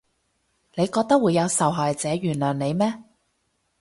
[0.73, 3.03] 你覺得會有受害者原諒你咩？